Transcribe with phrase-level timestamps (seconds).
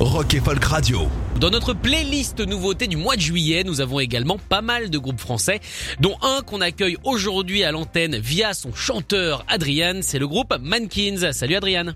[0.00, 1.08] Rock et Folk Radio.
[1.40, 5.18] Dans notre playlist nouveauté du mois de juillet, nous avons également pas mal de groupes
[5.18, 5.58] français,
[5.98, 11.32] dont un qu'on accueille aujourd'hui à l'antenne via son chanteur Adrian, c'est le groupe Mankins.
[11.32, 11.94] Salut Adrian.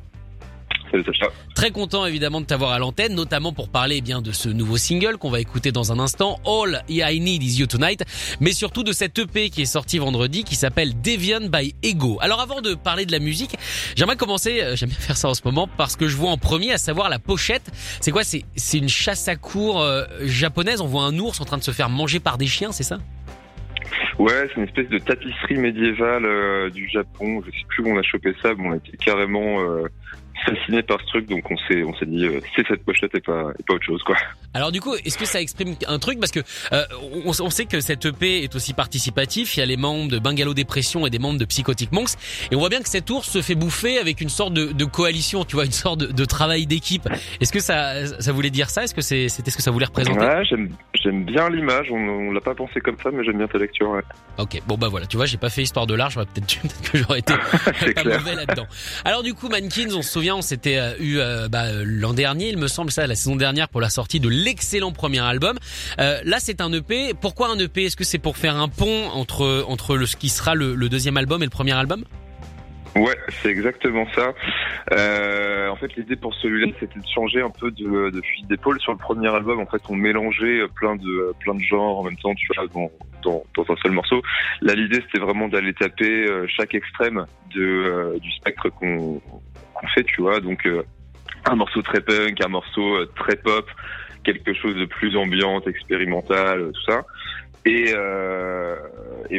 [0.92, 1.27] Salut Sacha.
[1.55, 4.77] Très content évidemment de t'avoir à l'antenne, notamment pour parler eh bien de ce nouveau
[4.77, 8.05] single qu'on va écouter dans un instant, All I Need Is You Tonight,
[8.41, 12.19] mais surtout de cette EP qui est sortie vendredi qui s'appelle Deviant by Ego.
[12.20, 13.56] Alors avant de parler de la musique,
[13.97, 16.36] j'aimerais commencer, euh, j'aime bien faire ça en ce moment parce que je vois en
[16.36, 17.70] premier à savoir la pochette.
[18.00, 18.22] C'est quoi?
[18.22, 20.83] C'est c'est une chasse à cour euh, japonaise.
[20.83, 22.98] On voit un ours en train de se faire manger par des chiens, c'est ça?
[24.19, 27.42] Ouais, c'est une espèce de tapisserie médiévale euh, du Japon.
[27.47, 29.86] Je sais plus où on a chopé ça, mais on a été carrément euh,
[30.45, 33.21] fasciné par ce truc, donc on s'est on s'est dit euh, c'est cette pochette et
[33.21, 34.17] pas et pas autre chose quoi.
[34.55, 36.19] Alors du coup, est-ce que ça exprime un truc?
[36.21, 36.41] Parce que
[36.73, 36.85] euh,
[37.25, 39.57] on, on sait que cette EP est aussi participatif.
[39.57, 42.11] Il y a les membres de Bungalow Dépression et des membres de Psychotic Monks,
[42.51, 44.85] et on voit bien que cet ours se fait bouffer avec une sorte de, de
[44.85, 47.09] coalition, tu vois, une sorte de, de travail d'équipe.
[47.41, 48.85] Est-ce que ça ça voulait dire ça?
[48.85, 50.70] Est-ce que c'est c'était ce que ça voulait représenter Ouais, j'aime
[51.03, 51.89] j'aime bien l'image.
[51.91, 53.91] On, on l'a pas pensé comme ça, mais j'aime bien ta lecture.
[53.91, 54.03] Ouais.
[54.39, 56.33] Ok, bon bah voilà, tu vois, j'ai pas fait histoire de l'art, peut-être
[56.63, 57.33] peut-être que j'aurais été
[57.65, 58.19] pas clair.
[58.20, 58.67] mauvais là-dedans.
[59.05, 62.12] Alors du coup, Mankins, on se souvient, on s'était euh, eu euh, bah, euh, l'an
[62.12, 65.58] dernier, il me semble ça, la saison dernière pour la sortie de l'excellent premier album.
[65.98, 67.14] Là, c'est un EP.
[67.20, 70.55] Pourquoi un EP Est-ce que c'est pour faire un pont entre entre ce qui sera
[70.55, 72.05] le, deuxième album et le premier album?
[72.94, 74.34] Ouais, c'est exactement ça.
[75.70, 78.80] En fait, l'idée pour celui-là, c'était de changer un peu de, de fusil d'épaule.
[78.80, 82.17] Sur le premier album, en fait, on mélangeait plein de plein de genres en même
[82.19, 82.91] temps, tu vois, dans,
[83.57, 84.23] dans, un seul morceau.
[84.61, 89.20] Là, l'idée, c'était vraiment d'aller taper chaque extrême de du spectre qu'on
[89.83, 90.41] qu'on fait, tu vois.
[90.41, 90.83] Donc, euh,
[91.45, 93.69] un morceau très punk, un morceau euh, très pop,
[94.25, 97.03] quelque chose de plus ambiante, expérimental, euh, tout ça.
[97.65, 97.93] Et,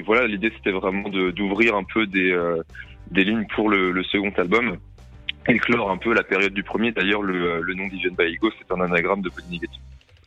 [0.06, 4.78] voilà, l'idée, c'était vraiment d'ouvrir un peu des lignes pour le, second album
[5.48, 6.92] et clore un peu la période du premier.
[6.92, 9.82] D'ailleurs, le, nom by Ego, c'est un anagramme de body négatif.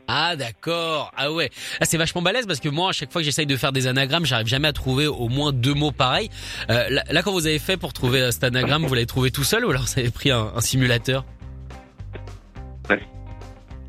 [0.08, 1.12] Ah d'accord.
[1.16, 1.50] Ah ouais.
[1.80, 3.86] Ah, c'est vachement balèze parce que moi, à chaque fois que j'essaye de faire des
[3.86, 6.30] anagrammes, j'arrive jamais à trouver au moins deux mots pareils.
[6.70, 9.30] Euh, là, là, quand vous avez fait pour trouver euh, cet anagramme, vous l'avez trouvé
[9.30, 11.24] tout seul ou alors vous avez pris un, un simulateur?
[12.88, 13.00] Ouais.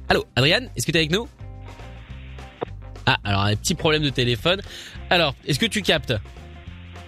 [0.10, 1.28] Allô, Adrien, est-ce que tu es avec nous?
[3.06, 4.62] Ah, alors un petit problème de téléphone.
[5.10, 6.14] Alors, est-ce que tu captes?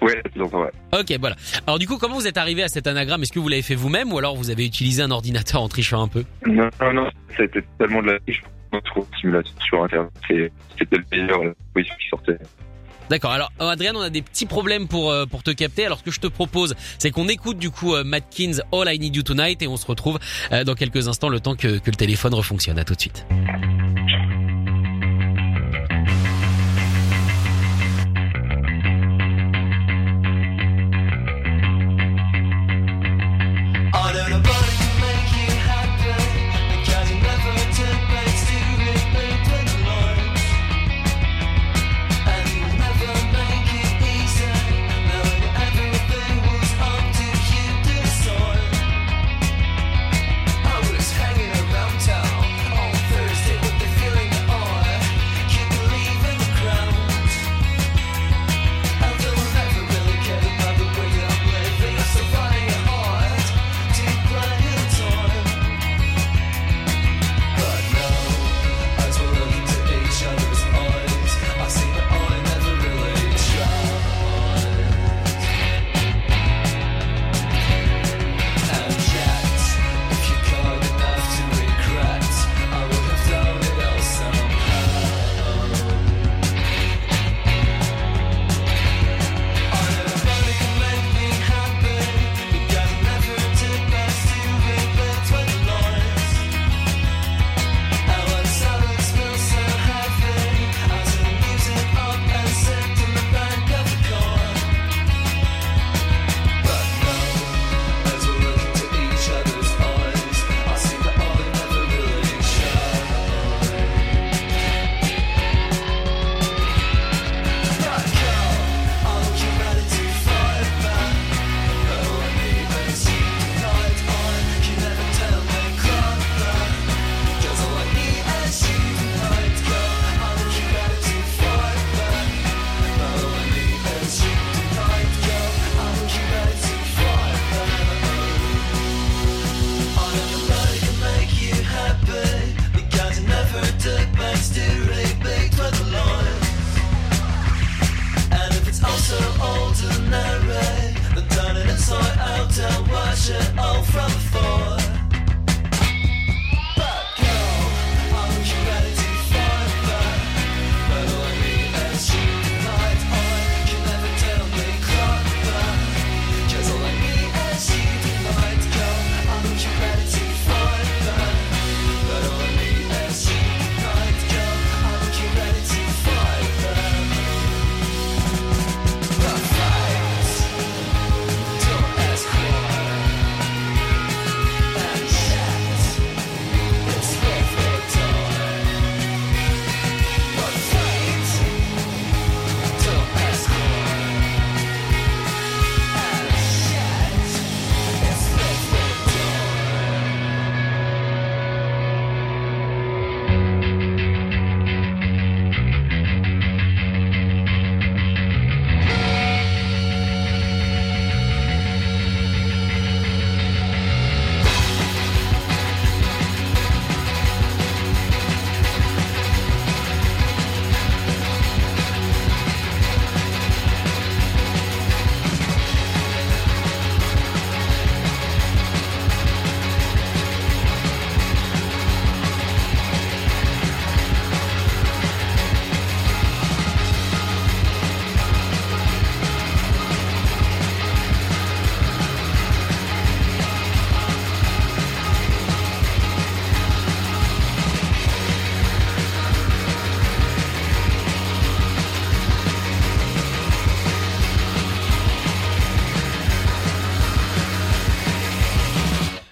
[0.01, 0.71] Ouais, donc ouais.
[0.97, 1.35] Ok, voilà.
[1.67, 3.21] Alors du coup, comment vous êtes arrivé à cet anagramme?
[3.23, 6.01] Est-ce que vous l'avez fait vous-même ou alors vous avez utilisé un ordinateur en trichant
[6.01, 6.23] un peu?
[6.45, 8.41] Non, non, non, été tellement de la triche.
[8.71, 10.11] On trouve simulateur sur Internet.
[10.77, 12.37] C'était le meilleur qui sortait.
[13.09, 13.31] D'accord.
[13.31, 15.85] Alors, euh, Adrien, on a des petits problèmes pour euh, pour te capter.
[15.85, 18.99] Alors, ce que je te propose, c'est qu'on écoute du coup euh, Matkins All I
[18.99, 20.19] Need You Tonight et on se retrouve
[20.51, 22.77] euh, dans quelques instants, le temps que, que le téléphone refonctionne.
[22.77, 23.25] À tout de suite.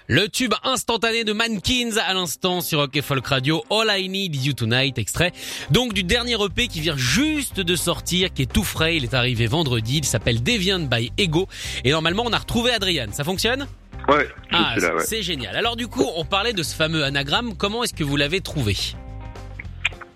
[0.10, 3.62] Le tube instantané de Mankins à l'instant sur Rock Folk Radio.
[3.70, 5.34] All I Need Is You Tonight, extrait.
[5.70, 8.96] Donc du dernier EP qui vient juste de sortir, qui est tout frais.
[8.96, 9.98] Il est arrivé vendredi.
[9.98, 11.48] Il s'appelle Deviant by Ego.
[11.84, 13.08] Et normalement, on a retrouvé Adrian.
[13.12, 13.68] Ça fonctionne?
[14.08, 15.04] Ouais, Ah, c'est là, ouais.
[15.04, 15.54] c'est génial.
[15.58, 17.58] Alors du coup, on parlait de ce fameux anagramme.
[17.58, 18.78] Comment est-ce que vous l'avez trouvé?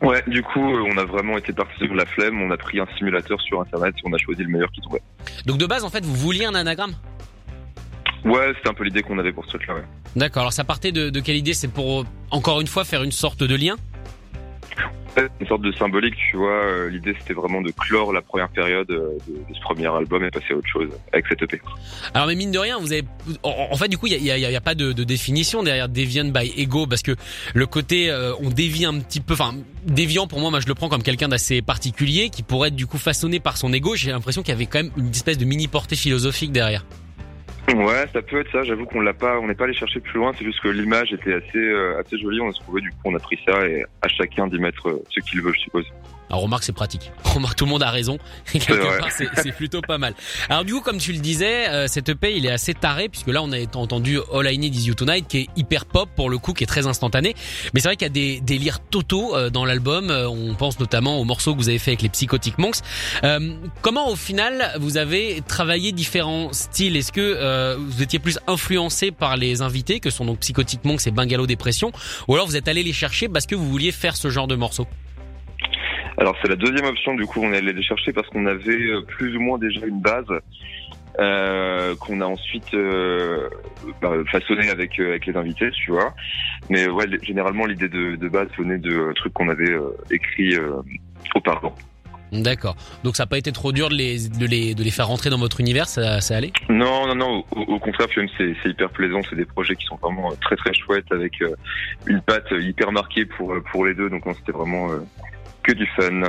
[0.01, 2.41] Ouais, du coup, euh, on a vraiment été parti sur la flemme.
[2.41, 5.01] On a pris un simulateur sur internet et on a choisi le meilleur qui trouvait.
[5.45, 6.95] Donc de base, en fait, vous vouliez un anagramme?
[8.23, 9.83] Ouais, c'était un peu l'idée qu'on avait pour ce truc-là, ouais.
[10.15, 10.41] D'accord.
[10.41, 11.53] Alors ça partait de, de quelle idée?
[11.53, 13.75] C'est pour, euh, encore une fois, faire une sorte de lien?
[15.41, 16.63] Une sorte de symbolique, tu vois.
[16.63, 20.23] euh, L'idée, c'était vraiment de clore la première période euh, de, de ce premier album
[20.23, 21.59] et passer à autre chose avec cette EP.
[22.13, 23.03] Alors mais mine de rien, vous avez,
[23.43, 25.03] en, fait du coup il y a, y a- il y a pas de, de
[25.03, 27.17] définition derrière Deviant by Ego parce que
[27.53, 29.53] le côté euh, on dévie un petit peu, enfin
[29.85, 32.87] déviant pour moi, moi je le prends comme quelqu'un d'assez particulier qui pourrait être du
[32.87, 33.97] coup façonné par son ego.
[33.97, 36.85] J'ai l'impression qu'il y avait quand même une espèce de mini portée philosophique derrière.
[37.69, 38.63] Ouais, ça peut être ça.
[38.63, 40.33] J'avoue qu'on l'a pas, on n'est pas allé chercher plus loin.
[40.37, 42.41] C'est juste que l'image était assez, euh, assez jolie.
[42.41, 45.03] On a trouvé, du coup, on a pris ça et à chacun d'y mettre euh,
[45.09, 45.85] ce qu'il veut, je suppose.
[46.31, 47.11] Alors remarque c'est pratique.
[47.23, 48.17] Remarque tout le monde a raison.
[48.51, 50.15] Quelque part c'est plutôt pas mal.
[50.49, 53.27] Alors du coup comme tu le disais, euh, cette EP il est assez taré puisque
[53.27, 56.29] là on a entendu All I Need Is You Tonight qui est hyper pop pour
[56.29, 57.35] le coup, qui est très instantané.
[57.73, 60.09] Mais c'est vrai qu'il y a des délires totaux euh, dans l'album.
[60.09, 62.77] Euh, On pense notamment au morceau que vous avez fait avec les Psychotic Monks.
[63.23, 66.95] Euh, comment au final vous avez travaillé différents styles?
[66.95, 71.07] Est-ce que euh, vous étiez plus influencé par les invités que sont donc Psychotic Monks
[71.07, 71.91] et Bungalow Dépression,
[72.27, 74.55] ou alors vous êtes allé les chercher parce que vous vouliez faire ce genre de
[74.55, 74.87] morceau
[76.21, 77.15] Alors c'est la deuxième option.
[77.15, 79.83] Du coup, on est allé les chercher parce qu'on avait euh, plus ou moins déjà
[79.87, 80.31] une base
[81.17, 83.49] euh, qu'on a ensuite euh,
[84.03, 86.13] bah, façonné avec euh, avec les invités, tu vois.
[86.69, 89.75] Mais ouais, généralement l'idée de, de base venait de trucs qu'on avait
[90.11, 90.55] écrits
[91.33, 91.75] auparavant.
[92.31, 92.75] D'accord.
[93.03, 95.31] Donc ça n'a pas été trop dur de les, de les, de les faire rentrer
[95.31, 96.53] dans votre univers, ça, ça allait?
[96.69, 97.43] Non, non, non.
[97.51, 99.21] Au, au contraire, c'est c'est hyper plaisant.
[99.27, 101.43] C'est des projets qui sont vraiment très très chouettes avec
[102.05, 104.09] une patte hyper marquée pour pour les deux.
[104.11, 104.89] Donc non, c'était vraiment
[105.63, 106.21] que du fun.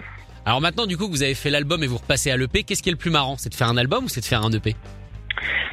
[0.45, 2.83] Alors maintenant, du coup, que vous avez fait l'album et vous repassez à l'EP, qu'est-ce
[2.83, 4.51] qui est le plus marrant C'est de faire un album ou c'est de faire un
[4.51, 4.75] EP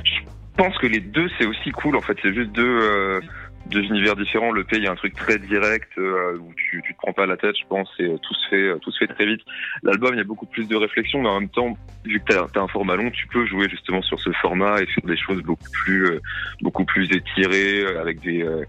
[0.03, 0.19] Je
[0.57, 1.95] pense que les deux c'est aussi cool.
[1.95, 3.19] En fait, c'est juste deux euh,
[3.69, 4.51] deux univers différents.
[4.51, 7.13] Le P, il y a un truc très direct euh, où tu tu te prends
[7.13, 7.55] pas la tête.
[7.57, 9.41] Je pense et euh, tout se fait euh, tout se fait très vite.
[9.83, 12.45] L'album, il y a beaucoup plus de réflexion, mais en même temps, vu que t'as
[12.59, 15.41] as un format long, tu peux jouer justement sur ce format et faire des choses
[15.41, 16.19] beaucoup plus euh,
[16.61, 18.65] beaucoup plus étirées euh, avec des euh,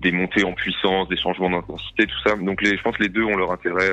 [0.00, 2.36] des montées en puissance, des changements d'intensité, tout ça.
[2.36, 3.90] Donc les, je pense les deux ont leur intérêt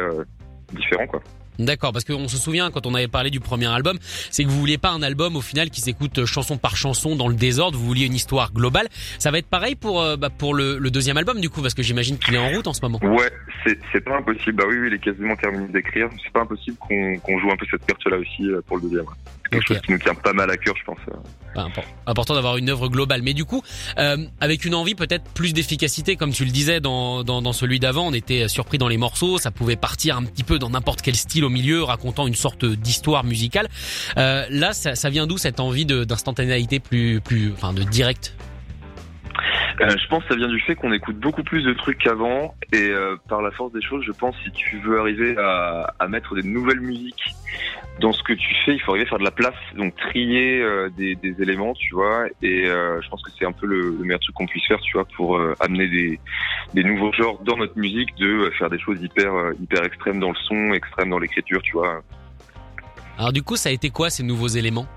[0.74, 1.22] différent, quoi.
[1.60, 3.98] D'accord, parce qu'on se souvient quand on avait parlé du premier album,
[4.32, 7.28] c'est que vous vouliez pas un album au final qui s'écoute chanson par chanson dans
[7.28, 8.88] le désordre, vous vouliez une histoire globale.
[9.18, 11.84] Ça va être pareil pour euh, bah, pour le, deuxième album du coup, parce que
[11.84, 13.00] j'imagine qu'il est en route en ce moment.
[13.04, 13.32] Ouais,
[13.92, 14.54] c'est pas impossible.
[14.54, 16.10] Bah oui, il est quasiment terminé d'écrire.
[16.24, 19.06] C'est pas impossible qu'on qu'on joue un peu cette carte-là aussi euh, pour le deuxième.
[19.52, 20.98] Quelque chose qui nous tient pas mal à cœur, je pense.
[22.06, 23.22] important d'avoir une œuvre globale.
[23.24, 23.64] Mais du coup,
[23.98, 27.80] euh, avec une envie peut-être plus d'efficacité, comme tu le disais dans, dans, dans celui
[27.80, 31.02] d'avant, on était surpris dans les morceaux, ça pouvait partir un petit peu dans n'importe
[31.02, 33.68] quel style au milieu, racontant une sorte d'histoire musicale.
[34.18, 38.36] Euh, là, ça, ça vient d'où cette envie de- d'instantanéité plus, plus, enfin, de direct?
[39.82, 42.54] Euh, je pense que ça vient du fait qu'on écoute beaucoup plus de trucs qu'avant
[42.74, 46.36] et euh, par la force des choses, je pense si tu veux arriver à, mettre
[46.36, 47.36] des nouvelles musiques
[48.02, 50.62] dans ce que tu fais, il faut arriver à faire de la place, donc trier
[50.62, 52.26] euh, des, éléments, tu vois.
[52.42, 54.94] Et je pense que c'est un peu le, le meilleur truc qu'on puisse faire, tu
[54.94, 56.20] vois, pour amener des,
[56.74, 59.32] des nouveaux genres dans notre musique, de faire des choses hyper
[59.62, 62.02] hyper extrêmes dans le son, extrêmes dans l'écriture, tu vois.
[63.18, 64.88] Alors du coup, ça a été quoi ces nouveaux éléments?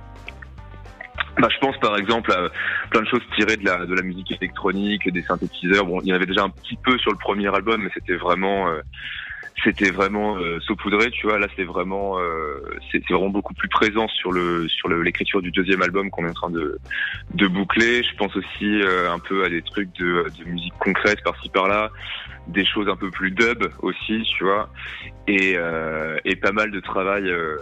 [1.39, 2.51] Bah, je pense par exemple à
[2.91, 5.87] plein de choses tirées de la de la musique électronique, des synthétiseurs.
[5.87, 8.17] Bon, il y en avait déjà un petit peu sur le premier album, mais c'était
[8.17, 8.81] vraiment euh,
[9.65, 11.39] c'était vraiment euh, saupoudré, tu vois.
[11.39, 12.61] Là, c'est vraiment euh,
[12.91, 16.35] c'est vraiment beaucoup plus présent sur le sur l'écriture du deuxième album qu'on est en
[16.35, 16.79] train de
[17.35, 18.03] de boucler.
[18.03, 21.91] Je pense aussi euh, un peu à des trucs de de musique concrète par-ci par-là,
[22.49, 24.69] des choses un peu plus dub aussi, tu vois,
[25.27, 27.57] et euh, et pas mal de travail euh,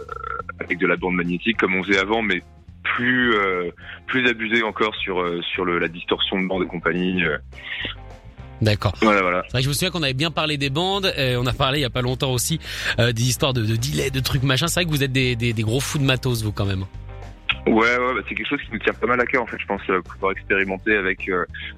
[0.59, 2.41] avec de la bande magnétique comme on faisait avant, mais
[2.83, 3.71] plus euh,
[4.07, 7.23] plus abusé encore sur euh, sur le, la distorsion de bande et compagnie.
[7.23, 7.37] euh.
[8.61, 8.93] D'accord.
[9.01, 9.41] Voilà, voilà.
[9.45, 11.79] C'est vrai que je me souviens qu'on avait bien parlé des bandes, on a parlé
[11.79, 12.59] il y a pas longtemps aussi
[12.99, 14.67] euh, des histoires de, de delay, de trucs machin.
[14.67, 16.85] C'est vrai que vous êtes des, des, des gros fous de matos, vous quand même.
[17.65, 19.57] Ouais, ouais, bah, c'est quelque chose qui nous tient pas mal à cœur en fait.
[19.59, 21.27] Je pense euh, pouvoir expérimenter avec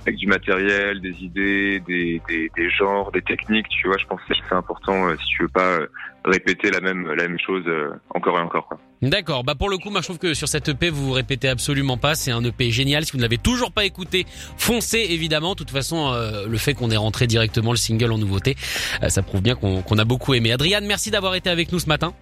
[0.02, 3.70] avec du matériel, des idées, des, des des genres, des techniques.
[3.70, 5.80] Tu vois, je pense que c'est important si tu veux pas
[6.26, 7.64] répéter la même la même chose
[8.14, 8.68] encore et encore.
[8.68, 8.78] Quoi.
[9.10, 9.44] D'accord.
[9.44, 11.98] Bah pour le coup, moi je trouve que sur cette EP, vous vous répétez absolument
[11.98, 12.16] pas.
[12.16, 13.06] C'est un EP génial.
[13.06, 14.26] Si vous ne l'avez toujours pas écouté,
[14.58, 15.52] foncez évidemment.
[15.52, 18.56] De toute façon, euh, le fait qu'on ait rentré directement le single en nouveauté,
[19.04, 20.52] euh, ça prouve bien qu'on qu'on a beaucoup aimé.
[20.52, 22.14] Adriane, merci d'avoir été avec nous ce matin.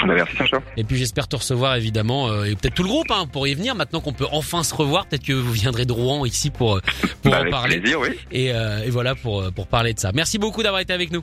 [0.00, 0.62] Bah, merci Sacha.
[0.78, 3.54] Et puis j'espère te recevoir évidemment euh, et peut-être tout le groupe hein, pour y
[3.54, 3.74] venir.
[3.74, 6.80] Maintenant qu'on peut enfin se revoir, peut-être que vous viendrez de Rouen ici pour euh,
[7.22, 7.78] pour Bah, en avec parler.
[7.80, 8.08] plaisir, oui.
[8.32, 10.10] Et, euh, et voilà pour pour parler de ça.
[10.14, 11.22] Merci beaucoup d'avoir été avec nous.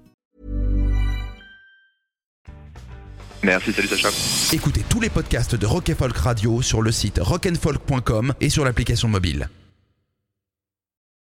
[3.43, 4.09] Merci, salut Sacha.
[4.53, 9.07] Écoutez tous les podcasts de Rock Folk Radio sur le site rockandfolk.com et sur l'application
[9.07, 9.49] mobile.